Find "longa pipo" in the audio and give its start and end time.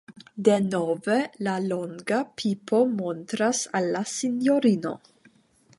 1.65-2.81